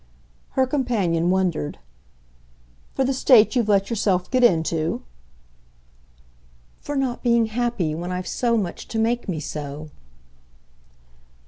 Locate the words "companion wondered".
0.65-1.77